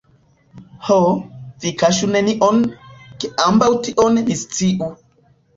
[0.87, 0.95] Ho,
[1.65, 2.63] vi kaŝu nenion,
[3.21, 4.91] ke ambaŭ tion ni sciu.